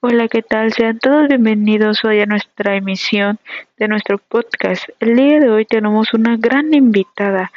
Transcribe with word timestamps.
Hola, 0.00 0.28
¿qué 0.28 0.42
tal? 0.42 0.72
Sean 0.72 1.00
todos 1.00 1.26
bienvenidos 1.26 2.04
hoy 2.04 2.20
a 2.20 2.26
nuestra 2.26 2.76
emisión 2.76 3.40
de 3.78 3.88
nuestro 3.88 4.18
podcast. 4.18 4.88
El 5.00 5.16
día 5.16 5.40
de 5.40 5.50
hoy 5.50 5.64
tenemos 5.64 6.14
una 6.14 6.36
gran 6.36 6.72
invitada, 6.72 7.50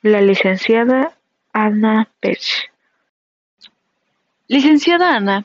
la 0.00 0.22
licenciada 0.22 1.12
Ana 1.52 2.08
Pech. 2.20 2.70
Licenciada 4.48 5.14
Ana, 5.14 5.44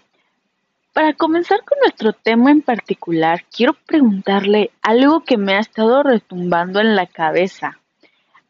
para 0.94 1.12
comenzar 1.12 1.66
con 1.66 1.78
nuestro 1.80 2.14
tema 2.14 2.52
en 2.52 2.62
particular, 2.62 3.44
quiero 3.54 3.74
preguntarle 3.74 4.72
algo 4.82 5.26
que 5.26 5.36
me 5.36 5.56
ha 5.56 5.60
estado 5.60 6.04
retumbando 6.04 6.80
en 6.80 6.96
la 6.96 7.06
cabeza. 7.06 7.80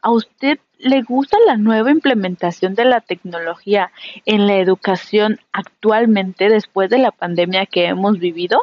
¿A 0.02 0.10
usted 0.10 0.58
le 0.78 1.02
gusta 1.02 1.36
la 1.46 1.56
nueva 1.56 1.90
implementación 1.90 2.74
de 2.74 2.86
la 2.86 3.00
tecnología 3.00 3.92
en 4.24 4.46
la 4.46 4.56
educación 4.56 5.38
actualmente 5.52 6.48
después 6.48 6.88
de 6.88 6.98
la 6.98 7.10
pandemia 7.10 7.66
que 7.66 7.86
hemos 7.86 8.18
vivido? 8.18 8.62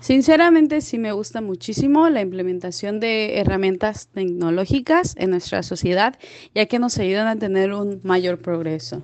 Sinceramente 0.00 0.80
sí 0.80 0.98
me 0.98 1.12
gusta 1.12 1.40
muchísimo 1.40 2.08
la 2.08 2.20
implementación 2.20 2.98
de 2.98 3.38
herramientas 3.38 4.08
tecnológicas 4.08 5.14
en 5.16 5.30
nuestra 5.30 5.62
sociedad, 5.62 6.18
ya 6.52 6.66
que 6.66 6.80
nos 6.80 6.98
ayudan 6.98 7.28
a 7.28 7.36
tener 7.36 7.72
un 7.72 8.00
mayor 8.02 8.38
progreso. 8.38 9.02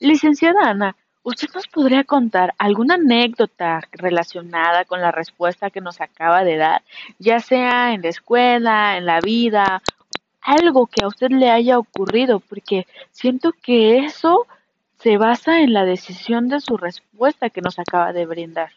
Licenciada 0.00 0.70
Ana, 0.70 0.96
¿usted 1.30 1.48
nos 1.54 1.68
podría 1.68 2.04
contar 2.04 2.54
alguna 2.58 2.94
anécdota 2.94 3.80
relacionada 3.92 4.84
con 4.84 5.00
la 5.00 5.12
respuesta 5.12 5.70
que 5.70 5.80
nos 5.80 6.00
acaba 6.00 6.44
de 6.44 6.56
dar, 6.56 6.82
ya 7.18 7.40
sea 7.40 7.94
en 7.94 8.02
la 8.02 8.08
escuela, 8.08 8.96
en 8.98 9.06
la 9.06 9.20
vida 9.20 9.82
algo 10.42 10.86
que 10.86 11.04
a 11.04 11.08
usted 11.08 11.30
le 11.30 11.50
haya 11.50 11.78
ocurrido, 11.78 12.40
porque 12.40 12.86
siento 13.12 13.52
que 13.52 13.98
eso 13.98 14.46
se 14.98 15.16
basa 15.16 15.60
en 15.60 15.72
la 15.72 15.84
decisión 15.84 16.48
de 16.48 16.60
su 16.60 16.76
respuesta 16.76 17.50
que 17.50 17.60
nos 17.60 17.78
acaba 17.78 18.12
de 18.12 18.26
brindar. 18.26 18.70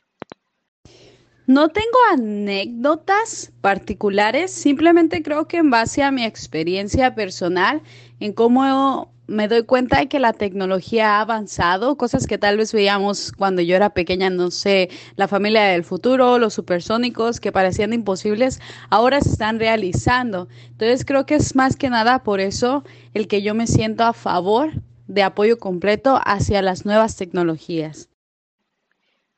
No 1.45 1.69
tengo 1.69 1.97
anécdotas 2.13 3.51
particulares, 3.59 4.53
simplemente 4.53 5.21
creo 5.21 5.47
que 5.47 5.57
en 5.57 5.69
base 5.69 6.01
a 6.01 6.11
mi 6.11 6.23
experiencia 6.23 7.15
personal, 7.15 7.81
en 8.21 8.31
cómo 8.31 9.12
me 9.27 9.47
doy 9.47 9.63
cuenta 9.63 9.99
de 9.99 10.07
que 10.07 10.19
la 10.19 10.33
tecnología 10.33 11.17
ha 11.17 11.21
avanzado, 11.21 11.95
cosas 11.97 12.27
que 12.27 12.37
tal 12.37 12.57
vez 12.57 12.73
veíamos 12.73 13.31
cuando 13.31 13.61
yo 13.61 13.75
era 13.75 13.93
pequeña, 13.93 14.29
no 14.29 14.51
sé, 14.51 14.89
la 15.15 15.27
familia 15.27 15.63
del 15.63 15.83
futuro, 15.83 16.37
los 16.37 16.53
supersónicos 16.53 17.39
que 17.39 17.51
parecían 17.51 17.93
imposibles, 17.93 18.59
ahora 18.89 19.21
se 19.21 19.29
están 19.29 19.59
realizando. 19.59 20.47
Entonces 20.71 21.05
creo 21.05 21.25
que 21.25 21.35
es 21.35 21.55
más 21.55 21.75
que 21.75 21.89
nada 21.89 22.23
por 22.23 22.39
eso 22.39 22.83
el 23.13 23.27
que 23.27 23.41
yo 23.41 23.55
me 23.55 23.67
siento 23.67 24.03
a 24.03 24.13
favor 24.13 24.71
de 25.07 25.23
apoyo 25.23 25.57
completo 25.57 26.19
hacia 26.23 26.61
las 26.61 26.85
nuevas 26.85 27.15
tecnologías. 27.15 28.09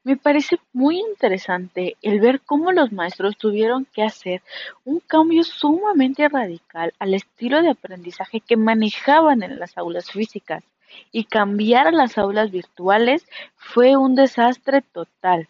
Me 0.05 0.17
parece 0.17 0.59
muy 0.71 0.99
interesante 0.99 1.97
el 2.03 2.19
ver 2.19 2.39
cómo 2.39 2.71
los 2.71 2.91
maestros 2.91 3.37
tuvieron 3.37 3.85
que 3.85 4.03
hacer 4.03 4.43
un 4.83 4.99
cambio 4.99 5.43
sumamente 5.43 6.29
radical 6.29 6.93
al 6.99 7.15
estilo 7.15 7.63
de 7.63 7.71
aprendizaje 7.71 8.39
que 8.39 8.55
manejaban 8.55 9.41
en 9.41 9.57
las 9.57 9.79
aulas 9.79 10.11
físicas 10.11 10.63
y 11.11 11.23
cambiar 11.23 11.87
a 11.87 11.91
las 11.91 12.19
aulas 12.19 12.51
virtuales 12.51 13.27
fue 13.55 13.97
un 13.97 14.13
desastre 14.13 14.83
total. 14.83 15.49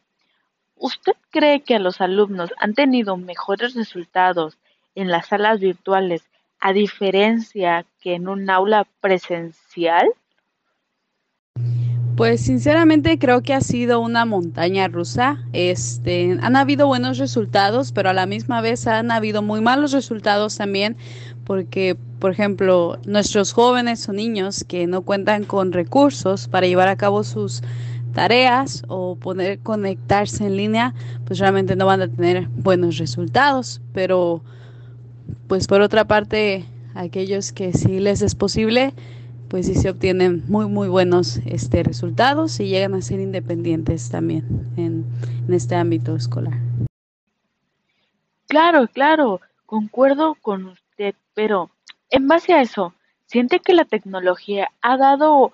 ¿Usted 0.78 1.17
cree 1.31 1.59
que 1.59 1.78
los 1.78 2.00
alumnos 2.00 2.52
han 2.58 2.76
tenido 2.76 3.17
mejores 3.17 3.76
resultados 3.76 4.58
en 4.95 5.09
las 5.09 5.28
salas 5.28 5.59
virtuales 5.59 6.30
a 6.61 6.72
diferencia 6.72 7.86
que 8.00 8.14
en 8.14 8.30
un 8.30 8.50
aula 8.50 8.88
presencial? 9.02 10.08
Pues 12.16 12.39
sinceramente 12.41 13.19
creo 13.19 13.41
que 13.41 13.53
ha 13.53 13.59
sido 13.59 13.99
una 13.99 14.23
montaña 14.25 14.88
rusa. 14.88 15.44
Este, 15.52 16.38
han 16.41 16.55
habido 16.55 16.88
buenos 16.88 17.17
resultados, 17.17 17.91
pero 17.91 18.09
a 18.09 18.13
la 18.13 18.25
misma 18.25 18.61
vez 18.61 18.88
han 18.88 19.11
habido 19.11 19.41
muy 19.41 19.59
malos 19.59 19.91
resultados 19.91 20.55
también, 20.58 20.95
porque 21.43 21.98
por 22.20 22.31
ejemplo, 22.31 22.98
nuestros 23.05 23.52
jóvenes 23.52 24.08
o 24.09 24.14
niños 24.14 24.64
que 24.64 24.87
no 24.87 25.02
cuentan 25.02 25.43
con 25.43 25.73
recursos 25.73 26.48
para 26.48 26.65
llevar 26.65 26.87
a 26.87 26.95
cabo 26.95 27.23
sus 27.23 27.61
tareas 28.14 28.83
o 28.87 29.15
poder 29.15 29.59
conectarse 29.59 30.45
en 30.47 30.55
línea, 30.55 30.93
pues 31.26 31.39
realmente 31.39 31.76
no 31.76 31.86
van 31.86 32.02
a 32.02 32.08
tener 32.08 32.47
buenos 32.47 32.97
resultados, 32.97 33.82
pero 33.93 34.42
pues 35.47 35.67
por 35.67 35.82
otra 35.82 36.05
parte, 36.05 36.65
aquellos 36.95 37.52
que 37.52 37.73
sí 37.73 37.99
les 37.99 38.21
es 38.21 38.33
posible, 38.33 38.93
pues 39.50 39.67
sí 39.67 39.76
se 39.76 39.89
obtienen 39.89 40.44
muy 40.48 40.67
muy 40.67 40.88
buenos 40.88 41.38
este, 41.45 41.83
resultados 41.83 42.60
y 42.60 42.67
llegan 42.67 42.94
a 42.94 43.02
ser 43.02 43.20
independientes 43.20 44.10
también 44.10 44.45
en, 44.78 45.06
en 45.48 45.54
este 45.54 45.76
ámbito 45.76 46.16
escolar. 46.16 46.58
Claro, 48.48 48.88
claro, 48.88 49.42
concuerdo 49.66 50.36
con 50.42 50.66
usted, 50.66 51.16
pero 51.33 51.70
en 52.10 52.28
base 52.28 52.54
a 52.54 52.61
eso, 52.61 52.94
¿siente 53.26 53.60
que 53.60 53.73
la 53.73 53.86
tecnología 53.86 54.70
ha 54.82 54.98
dado 54.98 55.52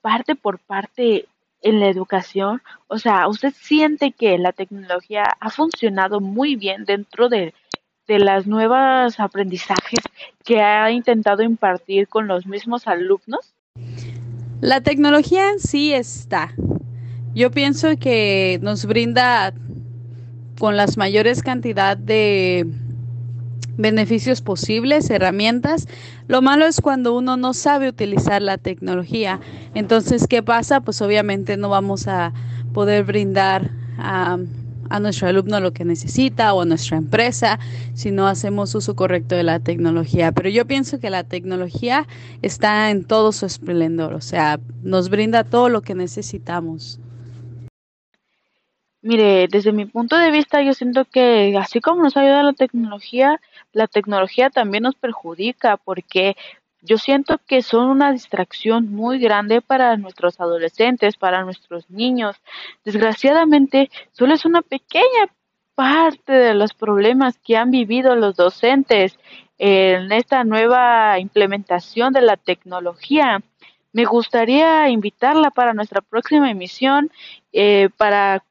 parte 0.00 0.34
por 0.34 0.58
parte 0.58 1.26
en 1.62 1.80
la 1.80 1.88
educación? 1.88 2.60
O 2.88 2.98
sea, 2.98 3.28
¿usted 3.28 3.54
siente 3.56 4.12
que 4.12 4.36
la 4.38 4.52
tecnología 4.52 5.24
ha 5.40 5.50
funcionado 5.50 6.20
muy 6.20 6.56
bien 6.56 6.84
dentro 6.84 7.28
de, 7.28 7.54
de 8.06 8.18
las 8.18 8.46
nuevas 8.46 9.18
aprendizajes 9.18 10.00
que 10.44 10.60
ha 10.60 10.90
intentado 10.90 11.42
impartir 11.42 12.08
con 12.08 12.26
los 12.26 12.46
mismos 12.46 12.86
alumnos? 12.86 13.54
La 14.60 14.80
tecnología 14.80 15.50
sí 15.58 15.92
está. 15.92 16.54
Yo 17.34 17.50
pienso 17.50 17.96
que 17.98 18.58
nos 18.62 18.86
brinda 18.86 19.52
con 20.58 20.76
las 20.76 20.96
mayores 20.96 21.42
cantidad 21.42 21.96
de 21.96 22.66
beneficios 23.76 24.40
posibles, 24.40 25.10
herramientas. 25.10 25.88
Lo 26.28 26.42
malo 26.42 26.66
es 26.66 26.80
cuando 26.80 27.16
uno 27.16 27.36
no 27.36 27.54
sabe 27.54 27.88
utilizar 27.88 28.40
la 28.40 28.58
tecnología. 28.58 29.40
Entonces, 29.74 30.26
¿qué 30.28 30.42
pasa? 30.42 30.80
Pues 30.80 31.02
obviamente 31.02 31.56
no 31.56 31.68
vamos 31.68 32.06
a 32.06 32.32
poder 32.72 33.04
brindar 33.04 33.70
a 33.98 34.38
a 34.94 35.00
nuestro 35.00 35.26
alumno 35.26 35.58
lo 35.58 35.72
que 35.72 35.84
necesita 35.84 36.54
o 36.54 36.60
a 36.60 36.64
nuestra 36.64 36.96
empresa 36.96 37.58
si 37.94 38.12
no 38.12 38.28
hacemos 38.28 38.74
uso 38.76 38.94
correcto 38.94 39.34
de 39.34 39.42
la 39.42 39.58
tecnología. 39.58 40.30
Pero 40.30 40.48
yo 40.50 40.66
pienso 40.66 41.00
que 41.00 41.10
la 41.10 41.24
tecnología 41.24 42.06
está 42.42 42.90
en 42.90 43.04
todo 43.04 43.32
su 43.32 43.44
esplendor, 43.44 44.14
o 44.14 44.20
sea, 44.20 44.60
nos 44.82 45.10
brinda 45.10 45.42
todo 45.42 45.68
lo 45.68 45.82
que 45.82 45.96
necesitamos. 45.96 47.00
Mire, 49.02 49.48
desde 49.48 49.72
mi 49.72 49.84
punto 49.84 50.16
de 50.16 50.30
vista 50.30 50.62
yo 50.62 50.72
siento 50.72 51.04
que 51.04 51.54
así 51.58 51.80
como 51.80 52.02
nos 52.02 52.16
ayuda 52.16 52.44
la 52.44 52.52
tecnología, 52.52 53.40
la 53.72 53.88
tecnología 53.88 54.48
también 54.48 54.84
nos 54.84 54.94
perjudica 54.94 55.76
porque 55.76 56.36
yo 56.84 56.98
siento 56.98 57.40
que 57.46 57.62
son 57.62 57.88
una 57.88 58.12
distracción 58.12 58.92
muy 58.92 59.18
grande 59.18 59.62
para 59.62 59.96
nuestros 59.96 60.38
adolescentes, 60.38 61.16
para 61.16 61.42
nuestros 61.42 61.88
niños. 61.88 62.36
Desgraciadamente, 62.84 63.90
solo 64.12 64.34
es 64.34 64.44
una 64.44 64.60
pequeña 64.60 65.28
parte 65.74 66.32
de 66.32 66.54
los 66.54 66.74
problemas 66.74 67.38
que 67.38 67.56
han 67.56 67.70
vivido 67.70 68.14
los 68.16 68.36
docentes 68.36 69.18
en 69.58 70.12
esta 70.12 70.44
nueva 70.44 71.18
implementación 71.18 72.12
de 72.12 72.20
la 72.20 72.36
tecnología. 72.36 73.42
Me 73.92 74.04
gustaría 74.04 74.88
invitarla 74.90 75.50
para 75.50 75.72
nuestra 75.72 76.02
próxima 76.02 76.50
emisión 76.50 77.10
eh, 77.52 77.88
para 77.96 78.44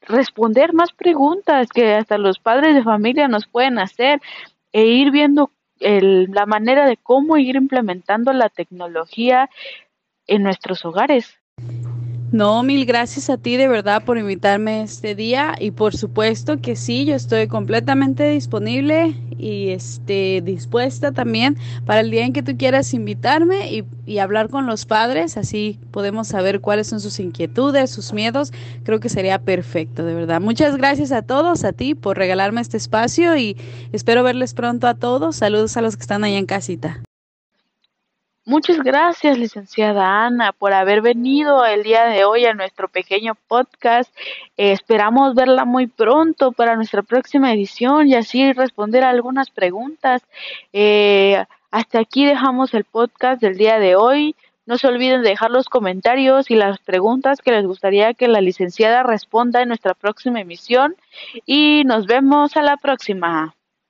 responder 0.00 0.72
más 0.72 0.92
preguntas 0.92 1.68
que 1.68 1.94
hasta 1.94 2.16
los 2.16 2.38
padres 2.38 2.74
de 2.74 2.82
familia 2.82 3.28
nos 3.28 3.46
pueden 3.46 3.78
hacer 3.78 4.20
e 4.72 4.86
ir 4.86 5.10
viendo 5.10 5.50
la 5.80 6.46
manera 6.46 6.86
de 6.86 6.96
cómo 6.96 7.36
ir 7.36 7.56
implementando 7.56 8.32
la 8.32 8.48
tecnología 8.48 9.50
en 10.26 10.42
nuestros 10.42 10.84
hogares. 10.84 11.39
No, 12.32 12.62
mil 12.62 12.86
gracias 12.86 13.28
a 13.28 13.38
ti 13.38 13.56
de 13.56 13.66
verdad 13.66 14.04
por 14.04 14.16
invitarme 14.16 14.82
este 14.82 15.16
día 15.16 15.56
y 15.58 15.72
por 15.72 15.96
supuesto 15.96 16.60
que 16.60 16.76
sí, 16.76 17.04
yo 17.04 17.16
estoy 17.16 17.48
completamente 17.48 18.30
disponible 18.30 19.16
y 19.36 19.70
este 19.70 20.40
dispuesta 20.40 21.10
también 21.10 21.56
para 21.86 22.00
el 22.00 22.10
día 22.12 22.24
en 22.24 22.32
que 22.32 22.44
tú 22.44 22.56
quieras 22.56 22.94
invitarme 22.94 23.72
y, 23.72 23.84
y 24.06 24.18
hablar 24.18 24.48
con 24.48 24.66
los 24.66 24.86
padres, 24.86 25.36
así 25.36 25.80
podemos 25.90 26.28
saber 26.28 26.60
cuáles 26.60 26.86
son 26.86 27.00
sus 27.00 27.18
inquietudes, 27.18 27.90
sus 27.90 28.12
miedos. 28.12 28.52
Creo 28.84 29.00
que 29.00 29.08
sería 29.08 29.40
perfecto, 29.40 30.04
de 30.04 30.14
verdad. 30.14 30.40
Muchas 30.40 30.76
gracias 30.76 31.10
a 31.10 31.22
todos, 31.22 31.64
a 31.64 31.72
ti 31.72 31.96
por 31.96 32.16
regalarme 32.16 32.60
este 32.60 32.76
espacio 32.76 33.36
y 33.36 33.56
espero 33.90 34.22
verles 34.22 34.54
pronto 34.54 34.86
a 34.86 34.94
todos. 34.94 35.34
Saludos 35.34 35.76
a 35.76 35.82
los 35.82 35.96
que 35.96 36.02
están 36.02 36.22
allá 36.22 36.38
en 36.38 36.46
casita. 36.46 37.02
Muchas 38.46 38.78
gracias, 38.78 39.38
licenciada 39.38 40.24
Ana, 40.24 40.52
por 40.52 40.72
haber 40.72 41.02
venido 41.02 41.64
el 41.66 41.82
día 41.82 42.06
de 42.06 42.24
hoy 42.24 42.46
a 42.46 42.54
nuestro 42.54 42.88
pequeño 42.88 43.34
podcast. 43.46 44.10
Esperamos 44.56 45.34
verla 45.34 45.66
muy 45.66 45.86
pronto 45.86 46.50
para 46.52 46.74
nuestra 46.74 47.02
próxima 47.02 47.52
edición 47.52 48.08
y 48.08 48.14
así 48.14 48.52
responder 48.54 49.04
algunas 49.04 49.50
preguntas. 49.50 50.22
Eh, 50.72 51.44
hasta 51.70 52.00
aquí 52.00 52.24
dejamos 52.24 52.72
el 52.72 52.84
podcast 52.84 53.42
del 53.42 53.58
día 53.58 53.78
de 53.78 53.94
hoy. 53.94 54.34
No 54.64 54.78
se 54.78 54.88
olviden 54.88 55.22
de 55.22 55.28
dejar 55.28 55.50
los 55.50 55.68
comentarios 55.68 56.50
y 56.50 56.54
las 56.54 56.78
preguntas 56.78 57.42
que 57.42 57.52
les 57.52 57.66
gustaría 57.66 58.14
que 58.14 58.26
la 58.26 58.40
licenciada 58.40 59.02
responda 59.02 59.60
en 59.60 59.68
nuestra 59.68 59.92
próxima 59.92 60.40
emisión 60.40 60.96
y 61.44 61.82
nos 61.84 62.06
vemos 62.06 62.56
a 62.56 62.62
la 62.62 62.78
próxima. 62.78 63.54